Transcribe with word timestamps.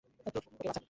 ওকে, 0.27 0.39
বাছা! 0.59 0.79